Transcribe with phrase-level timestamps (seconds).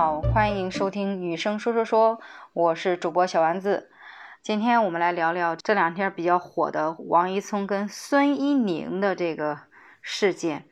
[0.00, 2.22] 好，欢迎收听女生说说说，
[2.54, 3.90] 我是主播小丸子。
[4.40, 9.58] 今天我们来聊聊这两天比较火的王一聪跟孙一宁的这个
[10.00, 10.64] 事件。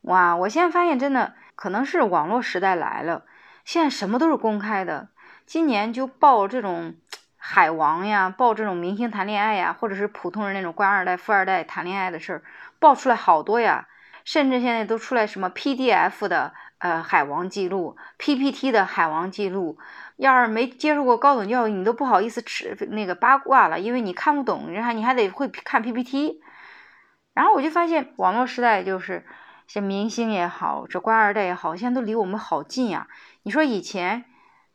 [0.00, 3.26] 哇，我现在发现真的可能是网络时代来了，
[3.66, 5.10] 现在什么都是公开的。
[5.44, 6.94] 今年就爆这种
[7.36, 12.42] 海王呀，爆这种明星谈恋爱呀，或者是普通人那种官二代、富二代谈恋爱的事儿，
[12.78, 13.88] 爆出来好多呀。
[14.24, 16.52] 甚至现在都出来什么 PDF 的。
[16.80, 19.76] 呃，海王记录，PPT 的海王记录，
[20.16, 26.40] 要是没接受过高等教育，你都不好意思吃那个八卦了，因为你看不懂，然后你还得会看 PPT。
[27.34, 29.26] 然后我就发现，网络时代就是
[29.66, 33.08] 像明星也好，这官二代也好，现在都离我们好近呀。
[33.42, 34.24] 你说以前，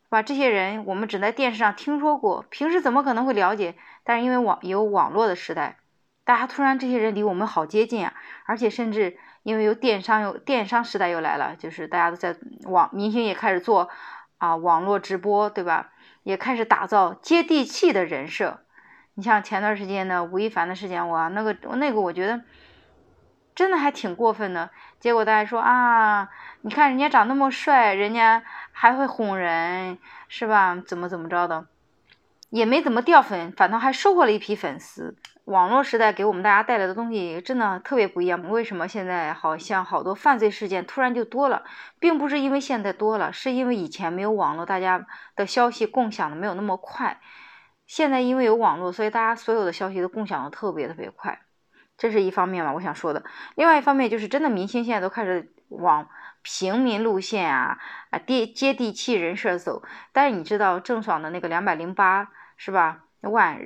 [0.07, 3.73] 把这些人我们只在电视上听说过，平时怎么可能会了解？
[4.03, 5.79] 但是因为网有网络的时代，
[6.23, 8.13] 大家突然这些人离我们好接近啊，
[8.45, 9.17] 而且甚至。
[9.45, 13.91] 因为有电商，有电商时代又来了，就是大家都在网，明星也开始做
[14.39, 15.91] 啊网络直播，对吧？
[16.23, 18.61] 也开始打造接地气的人设。
[19.13, 22.41] 你像前段时间呢吴亦凡的事件，哇，那个那个我觉得
[23.53, 24.71] 真的还挺过分的。
[24.99, 26.27] 结果大家说啊，
[26.61, 30.75] 你看人家长那么帅，人家还会哄人，是吧？
[30.87, 31.67] 怎么怎么着的，
[32.49, 35.15] 也没怎么掉粉，反倒还收获了一批粉丝。
[35.45, 38.49] 网络时代给我们大家带来的东西真的特别不一样。
[38.49, 41.63] 为什么现在好像好多犯罪事件突然就多了，
[41.99, 47.21] 并不是因为现在多了，是因为以前没有网络，大家的消息共享的没有那么快。
[47.85, 51.39] 现在因为有网络，所以大家所有的消息都共享的特别特别快，
[51.95, 53.23] 这是一方面嘛，我想说的。
[53.53, 56.09] 另外一方面就是真的明星现在都开始往
[56.41, 57.77] 平民路线啊
[58.09, 59.83] 啊接接地气人设走。
[60.11, 63.59] 但是你知道郑爽的那个两百零八是吧万？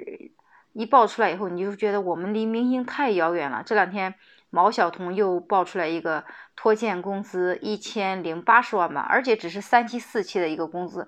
[0.74, 3.64] 一爆出来以后，你就觉得我们离明星太遥远了。
[3.66, 4.14] 这两天
[4.50, 6.24] 毛晓彤又爆出来一个
[6.56, 11.08] 拖欠工资一千零八十万吧，而且只是三期四期的一个工资。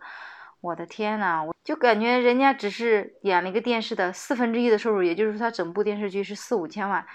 [0.62, 7.06] 我的天呐，我就感觉人家只是演了一个电视的四分之一的收入，也就是说他整部电视剧是四五千万。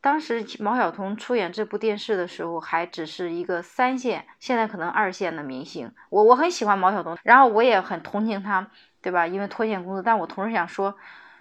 [0.00, 5.92] 当时毛晓彤出演这部电视的时候还只是一个三线，现在可能二线的明星。
[6.08, 8.70] 我我很喜欢毛晓彤，然后我也很同情他，
[9.02, 9.26] 对吧？
[9.26, 10.96] 因为拖欠工资，但我同时想说。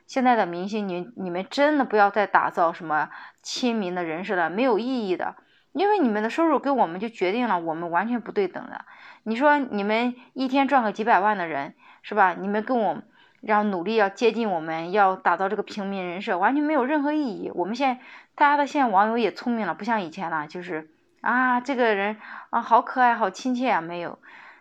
[0.10, 3.10] 现在的明星，你你们真的不要再打造什么
[3.44, 5.36] 亲民的人设了，没有意义的。
[5.72, 8.86] 因为你们的收入跟我们就决定了我们完全不对等的。
[9.22, 12.34] 你说你们一天赚个几百万的人，是吧？
[12.34, 13.04] 你们跟我
[13.42, 17.52] 然后努力要接近我们，要打造这个平民人设，完全没有任何意义。
[17.54, 18.02] 我们现在
[18.34, 20.90] 大家的现在网友也聪明了，不像以前了，就是
[21.22, 22.18] 啊这个人
[22.50, 24.18] 啊好可爱，好亲切啊，没有。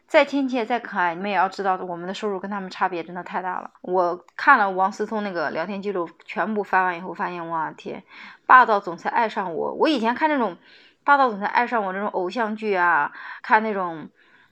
[0.08, 3.70] 再亲切再可爱，你们也要知道，我们的收入跟他们差别真的太大了。
[3.82, 8.02] 我看了王思聪那个聊天记录，全部翻完以后，发现哇天，
[8.46, 9.74] 霸道总裁爱上我。
[9.74, 10.56] 我以前看那种
[11.04, 14.08] 霸道总裁爱上我这种偶像剧啊，看那种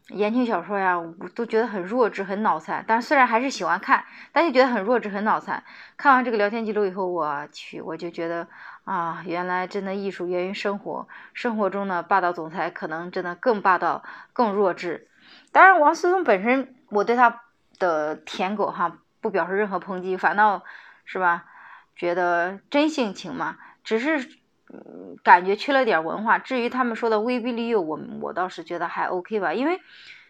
[0.09, 2.85] 言情小说呀，我都觉得很弱智、很脑残。
[2.87, 5.65] 但虽然还是喜欢看，但就觉得很弱智、很脑残。
[5.97, 8.47] 看完这个聊天记录以后，我去，我就觉得
[8.85, 14.03] 啊，原来真的艺术源于生活，生活中的霸道总裁可能真的更霸道、
[14.35, 15.09] 更弱智。
[15.57, 17.45] 当然，王思聪本身，我对他
[17.79, 20.63] 的舔狗哈不表示任何抨击，反倒
[21.07, 21.47] 是吧，
[21.97, 24.19] 觉得真性情嘛，只是
[24.69, 26.39] 嗯感觉缺了点文化。
[26.39, 29.81] 至于他们说的威逼利诱，我我倒是觉得还 OK 吧，因为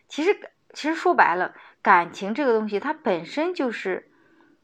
[0.06, 0.38] 其实
[0.72, 4.08] 其实说白了，感情这个东西它本身就是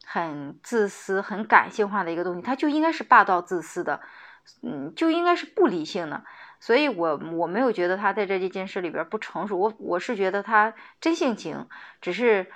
[0.05, 4.01] 很自私、很感性化的一个东西，它就应该是霸道自私的，
[4.63, 6.23] 嗯，就应该是不理性的。
[6.63, 11.67] 所以，我我没有觉得他在这件事里边不成熟，我我是觉得他真性情，
[12.01, 12.47] 只是，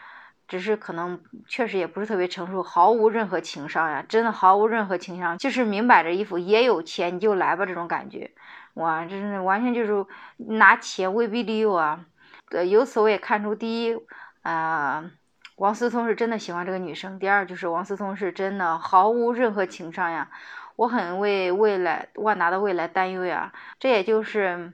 [0.47, 8.31] 只是可能确实也不是特别成熟，毫无任何情商呀，真的毫无任何情商，就是明摆着一副也有钱你就来吧这种感觉，
[8.75, 10.07] 哇，真是完全就是
[10.37, 12.07] 拿钱威逼利诱啊！
[12.53, 13.99] 呃，由此我也看出，第一，
[14.43, 15.11] 啊，
[15.57, 20.31] 王思聪是真的喜欢这个女生；第二，就是王思聪是真的毫无任何情商呀。
[20.77, 24.73] 我很为未来万达的未来担忧呀，这也就是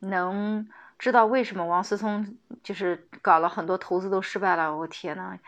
[0.00, 0.66] 能
[0.98, 4.74] 知道为什么王思聪就是搞了很多投资都失败了。
[4.76, 5.38] 我天呐，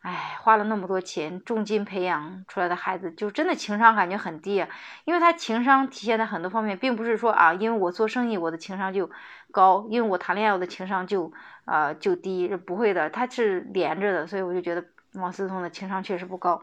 [0.00, 4.68] 哎，花了那么多钱，重金培养出来的孩子，就真的情商感觉很低啊。
[5.04, 9.10] 因为他情商体现在很多方面，并不是说啊，因为我做生意我的情商就
[9.50, 11.32] 高，因为我谈恋爱我的情商就
[11.66, 14.84] 啊就低，不会的，他是连着的，所以我就觉得
[15.14, 16.62] 王思聪的情商确实不高。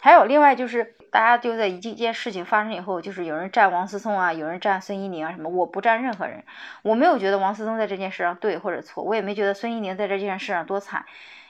[0.00, 5.48] 还有另外就是，大家就在一件事情发生以后，就是有人站王思聪啊，有人站孙一宁啊，什么？
[5.48, 6.44] 我不站任何人，
[6.82, 11.04] 我没有觉得王思聪在这件事上对或者错，我也没觉得孙一宁在这件事上多惨，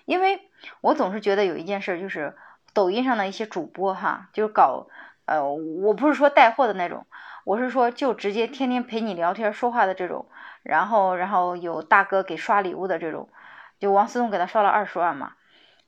[0.07, 0.49] 因为
[0.81, 2.35] 我总是觉得有一件事，就是
[2.73, 4.87] 抖音上的一些主播哈，就是搞，
[5.27, 7.07] 呃，我不是说带货的那种，
[7.45, 10.27] 我是说就直接天天陪你聊天说话的这种，
[10.63, 13.29] 然后然后有大哥给刷礼物的这种。
[13.79, 15.35] 就王思聪给他刷了二十万嘛。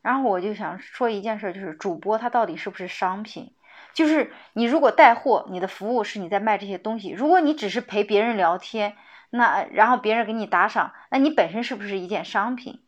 [0.03, 3.55] 然后我就想说一件事，就是主播他到底是不是商品？
[3.93, 8.97] 就是你如果带货，你的服务是你在卖这些东西；如果你只是陪别人聊天，
[9.31, 12.81] 那然后别人给你打赏，那你本身是不是一件商品？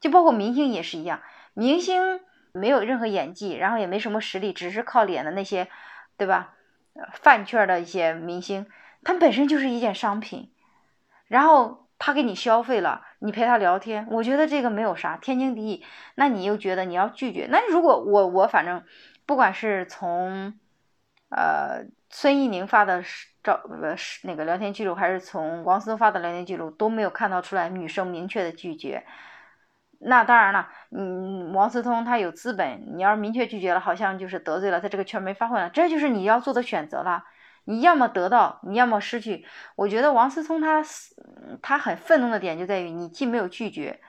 [0.00, 1.22] 就包括明星也是一样，
[1.54, 2.20] 明星
[2.52, 5.68] 没有任何演技，然后也没什么实力，只是靠脸的那些，
[6.16, 6.54] 对吧？
[7.14, 8.66] 饭圈的一些明星，
[9.02, 10.52] 他本身就是一件商品，
[11.26, 11.86] 然后。
[12.00, 15.84] 他给你消费了，你陪他聊天，我觉得这个没有啥，天经地义。
[16.14, 17.48] 那你又觉得你要拒绝？
[17.50, 18.84] 那如果我我反正，
[19.26, 20.54] 不管是从
[21.30, 23.02] 呃孙一宁发的
[23.42, 29.04] 照呃是那个聊天记录，还是从王思聪发的聊天记录，都没有看到出来女生明确的拒绝。
[30.00, 37.24] 那当然了，嗯，王思聪他有资本，你要是明确拒绝了，好像就是得罪了，在这个圈没发挥了，这就是你要做的选择了。
[37.68, 39.44] 你要么得到，你要么失去。
[39.76, 40.82] 我觉得王思聪他
[41.60, 44.00] 他很愤怒的点就在于，你既没有拒绝，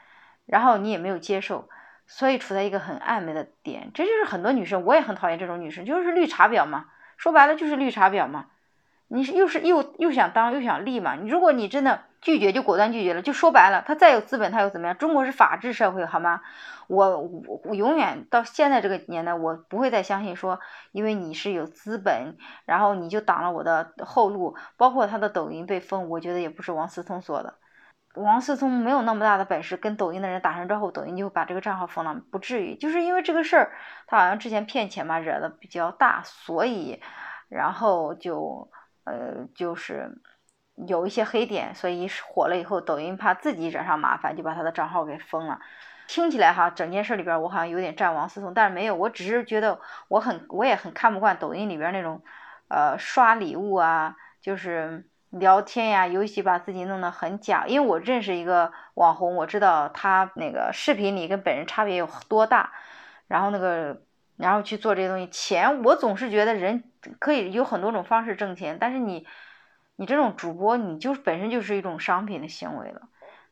[0.45, 1.67] 然后你也没有接受，
[2.07, 3.91] 所以处在一个很暧昧的点。
[3.93, 6.85] 这就是很多女生，我也很讨厌这种女生，就是绿茶婊嘛。
[7.17, 8.45] 说白了就是绿茶婊嘛。
[9.09, 11.17] 你是又是又又想当又想立嘛？
[11.17, 14.97] 如果你真的拒绝就果断拒绝了，就说白了，他再有资本他又怎么样？
[14.97, 16.41] 中国是法治社会好吗？
[16.87, 20.59] 我我我永远到现在这个年代，我不会再相信说，
[20.91, 22.35] 因为你是有资本，
[22.65, 24.57] 然后你就挡了我的后路。
[24.75, 27.55] 包括他的抖音被封，我觉得也不是王思聪说的。
[28.15, 32.75] 王思聪没有那么大的本事跟抖音的人打声招呼，抖音就把这个账号封了，不至于。
[32.75, 33.71] 就是因为这个事儿，
[34.07, 37.01] 他好像之前骗钱嘛，惹的比较大，所以
[37.49, 38.69] 然后就。
[39.05, 40.21] 呃，就是
[40.87, 45.59] 有一些黑点，所以火了以后，抖音怕自己惹上麻烦，就把他的账号给封了。
[46.07, 52.21] 听起来哈，整件事里边我好像有点站王思聪，但是没有，我只是觉得我很，我也很看不惯抖音里边那种
[52.69, 57.65] 呃刷礼物啊，就是聊天呀，尤其把自己弄得很假。
[57.67, 62.71] 因为我认识一个网红，我知道他那个视频里跟本人差别有多大，
[63.27, 64.01] 然后那个。
[64.39, 66.85] 然后去做这些东西，钱我总是觉得人
[67.19, 69.27] 可以有很多种方式挣钱，但是你，
[69.99, 73.09] 你这种主播，你就本身就是一种商品的行为了，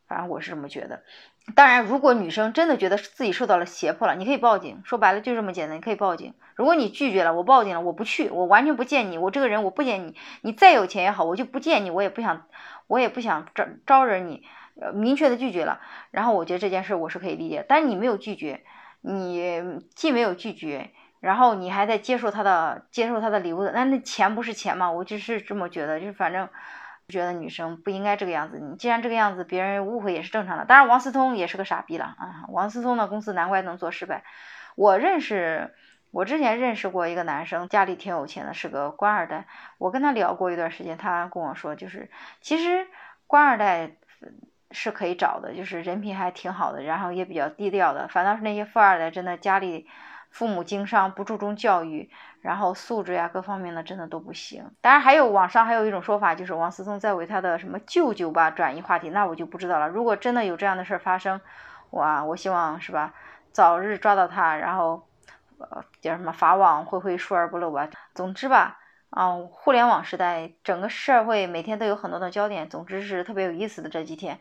[0.07, 1.03] 反正我是这么觉得。
[1.55, 6.33] 当然，如果女生真的觉得自己受到了胁迫了，你可以报警，说白了就这么简单，你可以报警。
[6.55, 12.47] 如果你拒绝了，我报警了，我不去，我完全不见你，我这个人我不见你，你再有钱也好，我就不见你，我也不想，
[12.87, 14.43] 我也不想招招惹你，
[14.79, 15.81] 呃，明确的拒绝了。
[16.11, 18.63] 然后我觉得这件事我是可以理解，但是你没有拒绝。
[19.01, 19.61] 你
[19.95, 20.91] 既没有拒绝，
[21.27, 24.89] 然后你还在接受他的接受他的礼物的，那那钱不是钱吗？
[24.89, 26.47] 我就是这么觉得，就是反正
[27.09, 28.57] 觉得女生不应该这个样子。
[28.59, 30.63] 你既然这个样子，别人误会也是正常的。
[30.63, 32.45] 当然，王思聪也是个傻逼了啊！
[32.47, 34.23] 王思聪的公司难怪能做失败。
[34.77, 35.75] 我认识，
[36.11, 39.47] 我之前认识过一个男生，家里挺有钱的，是个官二代。
[39.79, 42.09] 我跟他聊过一段时间，他跟我说，就是
[42.39, 42.87] 其实
[43.27, 43.97] 官二代。
[44.71, 48.09] 是可以找的，就是人品还挺好的，然后也比较低调的。
[48.09, 49.87] 反倒是那些富二代，真的家里
[50.29, 52.09] 父母经商，不注重教育，
[52.41, 54.71] 然后素质呀各方面的真的都不行。
[54.81, 59.87] 当然，还有网上还有一种说法，就是王思聪在为他的什么舅舅吧转移话题，那我就不知道了。
[59.87, 61.41] 如果真的有这样的事儿发生，
[61.91, 63.13] 哇，我希望是吧，
[63.51, 65.07] 早日抓到他，然后
[65.57, 67.89] 呃叫什么法网恢恢，疏而不漏吧。
[68.13, 68.79] 总之吧。
[69.09, 74.37] 啊，互联网时代，整个社会每天都有很多的焦点，总之是特别有意思的这几天。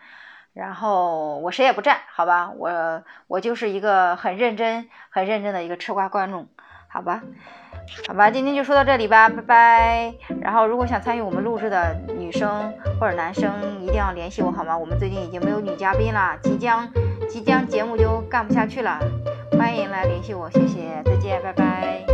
[0.57, 6.49] 然后我谁也不占，好吧，我我就是一个很认真、很认真的一个吃瓜观众，
[6.89, 7.21] 好吧，
[8.09, 10.15] 好吧，今天就说到这里吧，拜拜。
[10.41, 14.79] 然后如果想参与我们录制的女生或者男生，一定要联系我，好吗？
[14.79, 16.89] 我们最近已经没有女嘉宾了，即将
[17.29, 18.99] 即将节目就干不下去了，
[19.59, 22.07] 欢迎来联系我，谢谢，再见，拜拜。